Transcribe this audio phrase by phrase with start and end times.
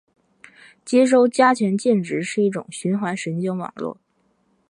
[0.83, 4.01] 接收加权键值是一种循环神经网络